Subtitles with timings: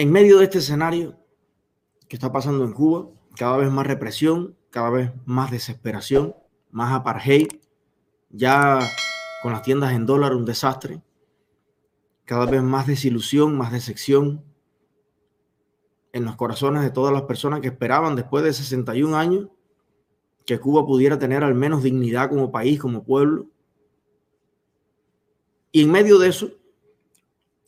[0.00, 1.14] En medio de este escenario
[2.08, 6.34] que está pasando en Cuba, cada vez más represión, cada vez más desesperación,
[6.70, 7.48] más apartheid,
[8.30, 8.78] ya
[9.42, 11.02] con las tiendas en dólar un desastre,
[12.24, 14.42] cada vez más desilusión, más decepción
[16.14, 19.48] en los corazones de todas las personas que esperaban después de 61 años
[20.46, 23.48] que Cuba pudiera tener al menos dignidad como país, como pueblo.
[25.72, 26.48] Y en medio de eso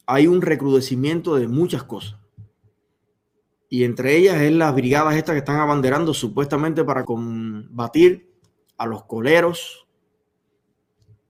[0.07, 2.22] hay un recrudecimiento de muchas cosas.
[3.73, 8.31] Y entre ellas es las brigadas estas que están abanderando supuestamente para combatir
[8.77, 9.89] a los coleros.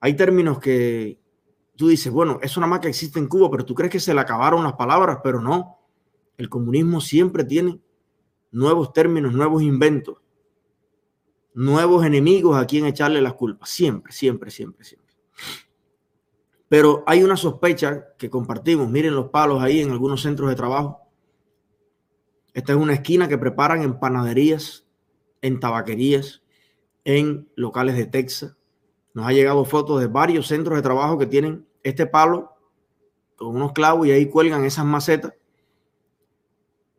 [0.01, 1.21] Hay términos que
[1.77, 4.13] tú dices, bueno, eso nada más que existe en Cuba, pero tú crees que se
[4.13, 5.79] le acabaron las palabras, pero no.
[6.37, 7.81] El comunismo siempre tiene
[8.51, 10.17] nuevos términos, nuevos inventos,
[11.55, 13.71] nuevos enemigos a quien echarle las culpas.
[13.71, 15.15] Siempre, siempre, siempre, siempre.
[16.69, 18.91] Pero hay una sospecha que compartimos.
[18.91, 21.02] Miren los palos ahí en algunos centros de trabajo.
[22.55, 24.87] Esta es una esquina que preparan en panaderías,
[25.41, 26.43] en tabaquerías,
[27.05, 28.57] en locales de Texas.
[29.15, 32.53] Nos ha llegado fotos de varios centros de trabajo que tienen este palo
[33.37, 35.35] con unos clavos y ahí cuelgan esas macetas,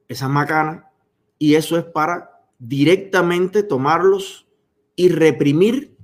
[0.07, 0.85] esas macanas,
[1.37, 4.47] y eso es para directamente tomarlos
[4.95, 5.97] y reprimir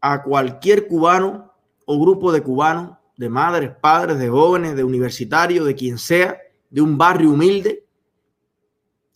[0.00, 1.52] a cualquier cubano
[1.84, 6.38] o grupo de cubanos, de madres, padres, de jóvenes, de universitarios, de quien sea,
[6.70, 7.87] de un barrio humilde,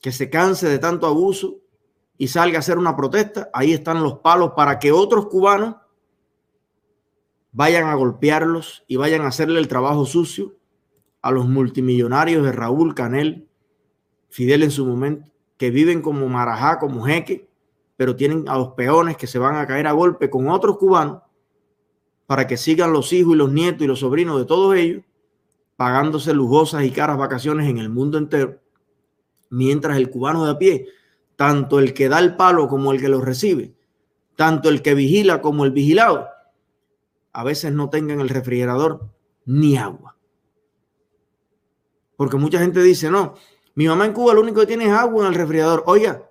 [0.02, 1.60] que se canse de tanto abuso
[2.18, 5.76] y salga a hacer una protesta, ahí están los palos para que otros cubanos
[7.52, 10.56] vayan a golpearlos y vayan a hacerle el trabajo sucio
[11.22, 13.48] a los multimillonarios de Raúl Canel,
[14.28, 17.48] Fidel en su momento, que viven como marajá, como jeque,
[17.96, 21.22] pero tienen a los peones que se van a caer a golpe con otros cubanos
[22.26, 25.04] para que sigan los hijos y los nietos y los sobrinos de todos ellos
[25.76, 28.61] pagándose lujosas y caras vacaciones en el mundo entero
[29.52, 30.88] mientras el cubano de a pie,
[31.36, 33.74] tanto el que da el palo como el que lo recibe,
[34.34, 36.26] tanto el que vigila como el vigilado,
[37.32, 39.10] a veces no tengan el refrigerador
[39.44, 40.16] ni agua.
[42.16, 43.34] Porque mucha gente dice, no,
[43.74, 45.84] mi mamá en Cuba lo único que tiene es agua en el refrigerador.
[45.86, 46.30] Oiga,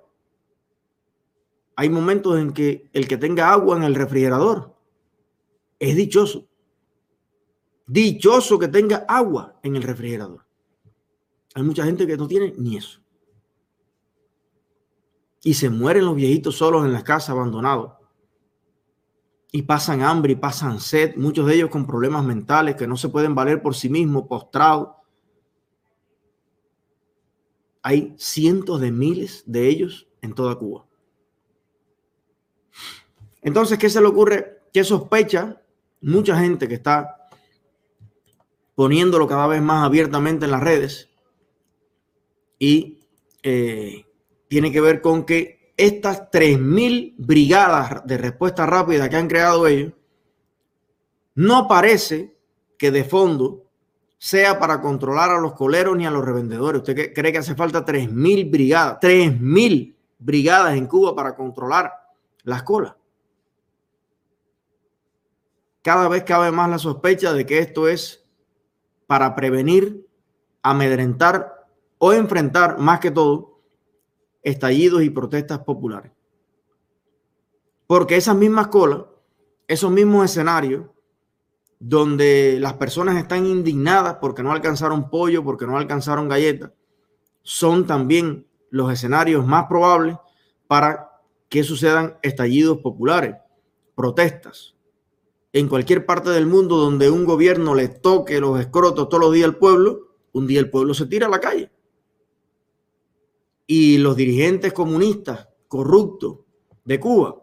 [1.76, 4.76] hay momentos en que el que tenga agua en el refrigerador
[5.78, 6.48] es dichoso.
[7.86, 10.44] Dichoso que tenga agua en el refrigerador.
[11.54, 13.00] Hay mucha gente que no tiene ni eso
[15.44, 17.94] y se mueren los viejitos solos en las casas abandonados.
[19.52, 23.09] Y pasan hambre y pasan sed, muchos de ellos con problemas mentales que no se
[23.09, 24.90] pueden valer por sí mismos, postrados.
[27.81, 30.85] Hay cientos de miles de ellos en toda Cuba.
[33.41, 34.62] Entonces, ¿qué se le ocurre?
[34.72, 35.62] ¿Qué sospecha
[36.00, 37.28] mucha gente que está
[38.75, 41.09] poniéndolo cada vez más abiertamente en las redes?
[42.59, 43.00] Y
[43.41, 44.06] eh,
[44.51, 49.94] tiene que ver con que estas 3.000 brigadas de respuesta rápida que han creado ellos,
[51.35, 52.35] no parece
[52.78, 53.63] que de fondo
[54.17, 56.81] sea para controlar a los coleros ni a los revendedores.
[56.81, 58.97] ¿Usted cree que hace falta 3.000 brigadas?
[59.00, 61.89] 3.000 brigadas en Cuba para controlar
[62.44, 62.94] las colas.
[65.81, 68.28] Cada vez cabe más la sospecha de que esto es
[69.07, 70.06] para prevenir,
[70.62, 71.69] amedrentar
[72.00, 73.50] o enfrentar más que todo
[74.44, 76.12] estallidos y protestas populares.
[77.88, 79.02] Porque esas mismas colas,
[79.68, 80.85] esos mismos escenarios,
[81.79, 86.72] donde las personas están indignadas porque no alcanzaron pollo, porque no alcanzaron galletas,
[87.41, 90.16] son también los escenarios más probables
[90.68, 91.09] para
[91.50, 93.35] que sucedan estallidos populares,
[93.96, 94.75] protestas.
[95.53, 99.47] En cualquier parte del mundo donde un gobierno le toque los escrotos todos los días
[99.47, 101.69] al pueblo, un día el pueblo se tira a la calle
[103.74, 106.40] y los dirigentes comunistas corruptos
[106.84, 107.42] de Cuba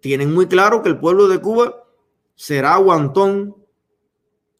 [0.00, 1.84] tienen muy claro que el pueblo de Cuba
[2.34, 3.54] será aguantón,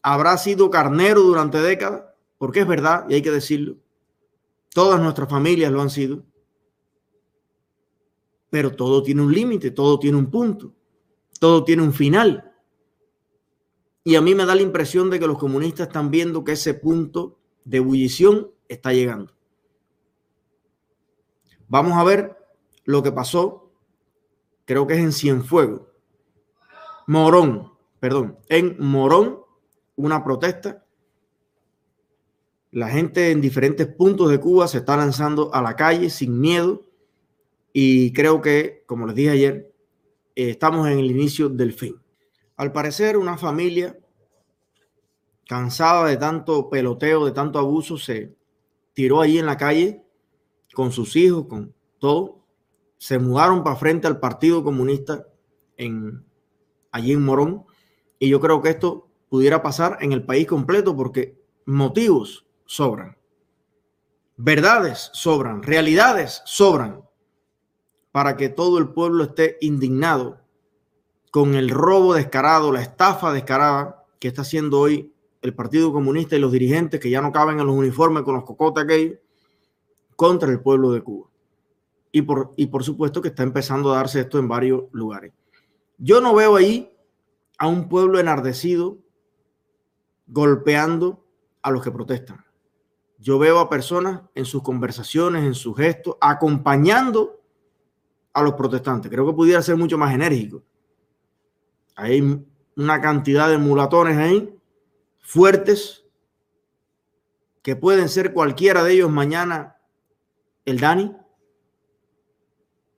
[0.02, 2.02] habrá sido carnero durante décadas,
[2.36, 3.78] porque es verdad y hay que decirlo.
[4.74, 6.26] Todas nuestras familias lo han sido.
[8.50, 10.74] Pero todo tiene un límite, todo tiene un punto,
[11.40, 12.52] todo tiene un final.
[14.04, 16.74] Y a mí me da la impresión de que los comunistas están viendo que ese
[16.74, 19.37] punto de ebullición está llegando.
[21.68, 22.36] Vamos a ver
[22.84, 23.70] lo que pasó,
[24.64, 25.82] creo que es en Cienfuegos,
[27.06, 29.40] Morón, perdón, en Morón,
[29.96, 30.84] una protesta.
[32.70, 36.86] La gente en diferentes puntos de Cuba se está lanzando a la calle sin miedo
[37.72, 39.72] y creo que, como les dije ayer,
[40.34, 42.00] eh, estamos en el inicio del fin.
[42.56, 43.98] Al parecer, una familia
[45.46, 48.34] cansada de tanto peloteo, de tanto abuso, se
[48.94, 50.04] tiró allí en la calle
[50.78, 52.38] con sus hijos, con todo.
[52.98, 55.26] Se mudaron para frente al Partido Comunista
[55.76, 56.24] en,
[56.92, 57.64] allí en Morón.
[58.20, 61.36] Y yo creo que esto pudiera pasar en el país completo porque
[61.66, 63.16] motivos sobran.
[64.36, 67.02] Verdades sobran, realidades sobran
[68.12, 70.38] para que todo el pueblo esté indignado
[71.32, 76.38] con el robo descarado, la estafa descarada que está haciendo hoy el Partido Comunista y
[76.38, 79.18] los dirigentes que ya no caben en los uniformes con los cocotes aquellos
[80.18, 81.28] contra el pueblo de Cuba.
[82.10, 85.32] Y por, y por supuesto que está empezando a darse esto en varios lugares.
[85.96, 86.92] Yo no veo ahí
[87.56, 88.98] a un pueblo enardecido
[90.26, 91.24] golpeando
[91.62, 92.44] a los que protestan.
[93.18, 97.40] Yo veo a personas en sus conversaciones, en sus gestos, acompañando
[98.32, 99.12] a los protestantes.
[99.12, 100.64] Creo que pudiera ser mucho más enérgico.
[101.94, 102.44] Hay
[102.76, 104.52] una cantidad de mulatones ahí
[105.20, 106.04] fuertes
[107.62, 109.77] que pueden ser cualquiera de ellos mañana
[110.70, 111.16] el Dani,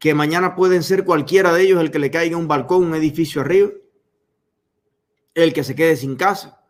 [0.01, 3.43] que mañana pueden ser cualquiera de ellos el que le caiga un balcón, un edificio
[3.43, 3.71] arriba,
[5.35, 6.65] el que se quede sin casa.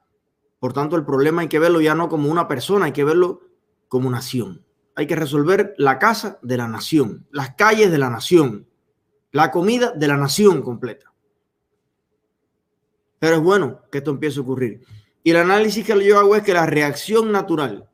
[0.58, 3.40] Por tanto, el problema hay que verlo ya no como una persona, hay que verlo
[3.88, 4.66] como nación.
[4.94, 8.68] Hay que resolver la casa de la nación, las calles de la nación,
[9.30, 11.14] la comida de la nación completa.
[13.18, 14.84] Pero es bueno que esto empiece a ocurrir.
[15.22, 17.88] Y el análisis que yo hago es que la reacción natural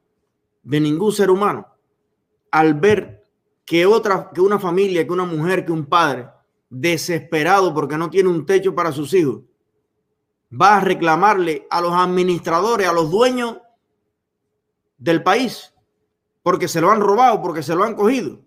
[0.63, 1.76] de ningún ser humano
[2.51, 3.25] al ver
[3.65, 6.29] que otra, que una familia, que una mujer, que un padre
[6.69, 9.43] desesperado porque no tiene un techo para sus hijos,
[10.51, 13.59] va a reclamarle a los administradores, a los dueños
[14.99, 15.75] del país,
[16.43, 18.41] porque se lo han robado, porque se lo han cogido.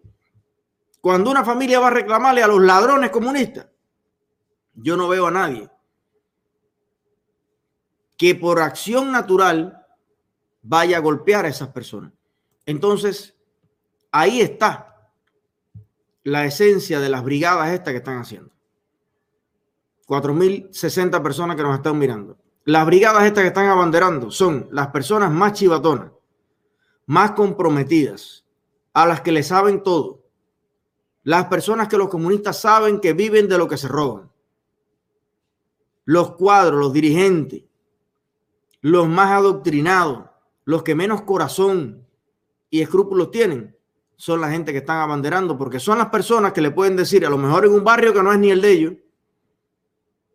[1.01, 3.67] Cuando una familia va a reclamarle a los ladrones comunistas,
[4.73, 5.69] yo no veo a nadie
[8.17, 9.85] que por acción natural
[10.61, 12.11] vaya a golpear a esas personas.
[12.65, 13.38] Entonces,
[14.11, 15.11] ahí está
[16.23, 18.51] la esencia de las brigadas estas que están haciendo.
[20.07, 22.37] 4.060 personas que nos están mirando.
[22.65, 26.11] Las brigadas estas que están abanderando son las personas más chivatonas,
[27.05, 28.45] más comprometidas,
[28.93, 30.25] a las que le saben todo.
[31.23, 34.31] Las personas que los comunistas saben que viven de lo que se roban.
[36.05, 37.63] Los cuadros, los dirigentes,
[38.81, 40.25] los más adoctrinados,
[40.65, 42.07] los que menos corazón
[42.69, 43.75] y escrúpulos tienen,
[44.19, 47.29] son la gente que están abanderando, porque son las personas que le pueden decir, a
[47.29, 48.93] lo mejor en un barrio que no es ni el de ellos,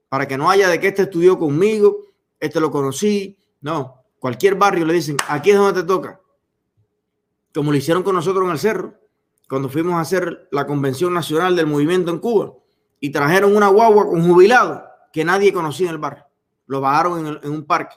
[0.09, 1.99] para que no haya de que este estudió conmigo,
[2.41, 6.19] este lo conocí, no, cualquier barrio le dicen, aquí es donde te toca,
[7.53, 8.95] como lo hicieron con nosotros en el cerro,
[9.51, 12.55] cuando fuimos a hacer la convención nacional del movimiento en Cuba,
[13.01, 14.83] y trajeron una guagua con jubilado
[15.13, 16.25] que nadie conocía en el barrio,
[16.69, 17.97] lo bajaron en, un parque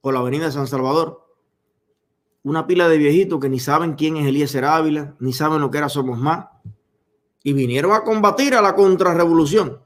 [0.00, 1.27] por la avenida de San Salvador.
[2.42, 5.78] Una pila de viejitos que ni saben quién es Eliezer Ávila, ni saben lo que
[5.78, 6.46] era Somos Más,
[7.42, 9.82] y vinieron a combatir a la contrarrevolución.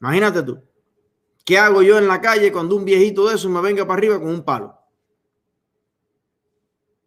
[0.00, 0.62] Imagínate tú.
[1.44, 4.18] ¿Qué hago yo en la calle cuando un viejito de eso me venga para arriba
[4.18, 4.76] con un palo?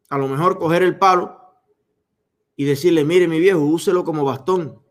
[0.09, 1.37] A lo mejor coger el palo
[2.55, 4.81] y decirle, mire mi viejo, úselo como bastón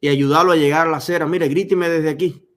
[0.00, 1.26] y ayudarlo a llegar a la acera.
[1.26, 2.48] Mire, gríteme desde aquí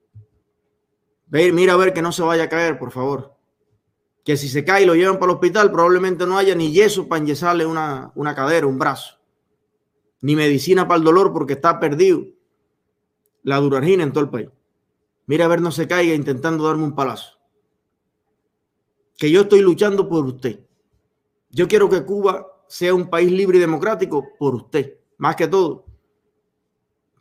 [1.52, 3.31] mira a ver que no se vaya a caer, por favor.
[4.24, 7.08] Que si se cae y lo llevan para el hospital, probablemente no haya ni yeso
[7.08, 9.18] para enyesarle una, una cadera, un brazo.
[10.20, 12.22] Ni medicina para el dolor porque está perdido
[13.42, 14.48] la durargina en todo el país.
[15.26, 17.38] Mira a ver no se caiga intentando darme un palazo.
[19.16, 20.60] Que yo estoy luchando por usted.
[21.50, 25.84] Yo quiero que Cuba sea un país libre y democrático por usted, más que todo.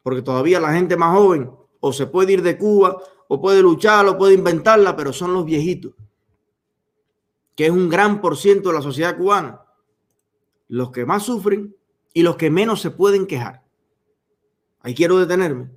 [0.01, 4.05] Porque todavía la gente más joven o se puede ir de Cuba o puede luchar,
[4.08, 5.93] o puede inventarla, pero son los viejitos,
[7.55, 9.62] que es un gran por ciento de la sociedad cubana,
[10.67, 11.75] los que más sufren
[12.13, 13.63] y los que menos se pueden quejar.
[14.81, 15.70] Ahí quiero detenerme.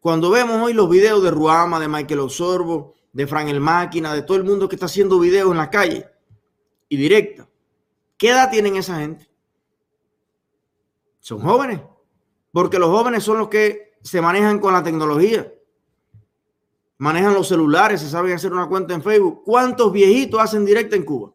[0.00, 4.22] Cuando vemos hoy los videos de Ruama, de Michael Osorbo, de Fran el Máquina, de
[4.22, 6.08] todo el mundo que está haciendo videos en la calle
[6.88, 7.48] y directa,
[8.16, 9.28] ¿qué edad tienen esa gente?
[11.20, 11.80] Son jóvenes,
[12.50, 15.52] porque los jóvenes son los que se manejan con la tecnología
[17.02, 19.42] manejan los celulares, se saben hacer una cuenta en Facebook.
[19.44, 21.32] ¿Cuántos viejitos hacen directa en Cuba?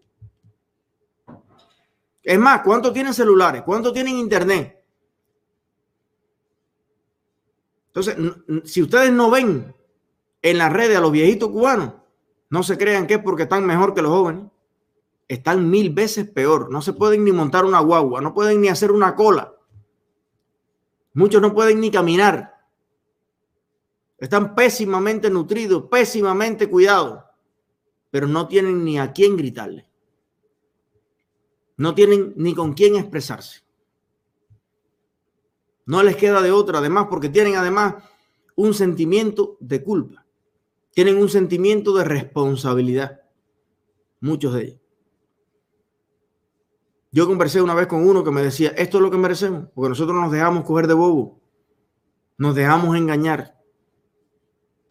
[2.24, 3.64] Es más, ¿cuántos tienen celulares?
[3.64, 4.82] ¿Cuántos tienen internet?
[7.88, 8.16] Entonces,
[8.64, 9.76] si ustedes no ven
[10.42, 11.96] en las redes a los viejitos cubanos,
[12.50, 14.46] no se crean que es porque están mejor que los jóvenes.
[15.28, 16.72] Están mil veces peor.
[16.72, 19.54] No se pueden ni montar una guagua, no pueden ni hacer una cola.
[21.14, 22.57] Muchos no pueden ni caminar.
[24.18, 27.24] Están pésimamente nutridos, pésimamente cuidados.
[28.10, 29.86] pero no tienen ni a quién gritarle.
[31.76, 33.62] No tienen ni con quién expresarse.
[35.86, 37.96] No les queda de otra, además, porque tienen además
[38.56, 40.26] un sentimiento de culpa.
[40.92, 43.22] Tienen un sentimiento de responsabilidad.
[44.22, 44.80] Muchos de ellos.
[47.12, 49.90] Yo conversé una vez con uno que me decía, esto es lo que merecemos, porque
[49.90, 51.40] nosotros nos dejamos coger de bobo,
[52.38, 53.57] nos dejamos engañar.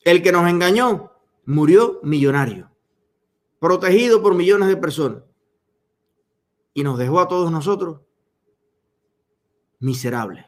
[0.06, 1.10] El que nos engañó
[1.46, 2.70] murió millonario,
[3.58, 5.24] protegido por millones de personas,
[6.72, 8.02] y nos dejó a todos nosotros
[9.80, 10.46] miserables.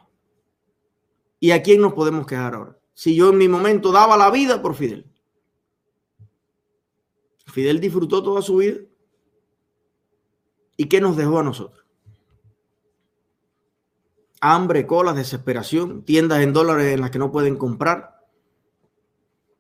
[1.41, 2.79] ¿Y a quién nos podemos quejar ahora?
[2.95, 5.11] Si yo en mi momento daba la vida por Fidel.
[7.47, 8.79] Fidel disfrutó toda su vida
[10.77, 11.85] ¿Y qué nos dejó a nosotros?
[14.41, 18.17] Hambre, colas, desesperación, tiendas en dólares en las que no pueden comprar,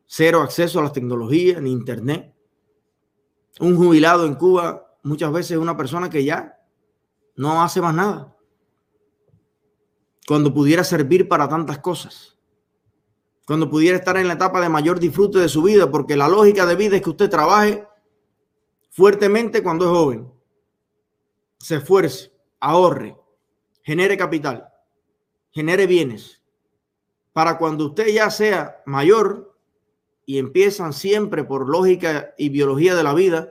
[0.08, 2.34] cero acceso a las tecnologías ni internet.
[3.60, 6.58] Un jubilado en Cuba muchas veces es una persona que ya
[7.36, 8.34] no hace más nada.
[10.26, 12.36] Cuando pudiera servir para tantas cosas.
[13.46, 16.66] Cuando pudiera estar en la etapa de mayor disfrute de su vida, porque la lógica
[16.66, 17.86] de vida es que usted trabaje
[18.90, 20.32] fuertemente cuando es joven
[21.58, 23.16] se esfuerce, ahorre,
[23.82, 24.68] genere capital,
[25.50, 26.40] genere bienes,
[27.32, 29.57] para cuando usted ya sea mayor
[30.28, 33.50] y empiezan siempre por lógica y biología de la vida,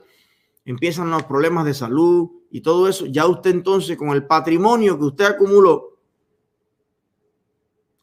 [0.63, 5.05] empiezan los problemas de salud y todo eso, ya usted entonces con el patrimonio que
[5.05, 5.97] usted acumuló,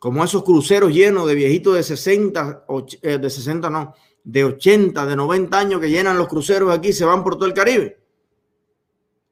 [0.00, 2.64] como esos cruceros llenos de viejitos de 60,
[3.00, 7.04] eh, de 60 no, de 80, de 90 años que llenan los cruceros aquí, se
[7.04, 8.02] van por todo el Caribe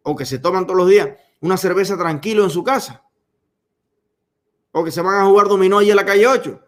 [0.05, 1.09] o que se toman todos los días
[1.41, 3.05] una cerveza tranquilo en su casa,
[4.71, 6.61] o que se van a jugar dominó allí en la calle 8.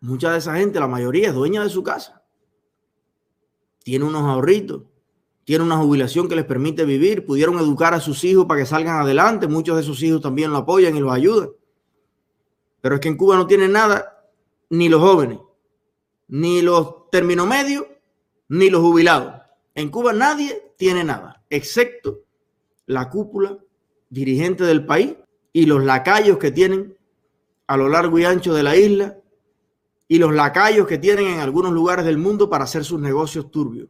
[0.00, 2.22] Mucha de esa gente, la mayoría es dueña de su casa.
[3.82, 4.82] Tiene unos ahorritos,
[5.44, 9.00] tiene una jubilación que les permite vivir, pudieron educar a sus hijos para que salgan
[9.00, 11.50] adelante, muchos de sus hijos también lo apoyan y los ayudan.
[12.80, 14.26] Pero es que en Cuba no tienen nada,
[14.70, 15.38] ni los jóvenes,
[16.28, 17.86] ni los términos medios,
[18.48, 19.34] ni los jubilados.
[19.74, 22.20] En Cuba nadie tiene nada, excepto
[22.86, 23.58] la cúpula
[24.10, 25.16] dirigente del país
[25.52, 26.96] y los lacayos que tienen
[27.66, 29.18] a lo largo y ancho de la isla
[30.08, 33.88] y los lacayos que tienen en algunos lugares del mundo para hacer sus negocios turbios.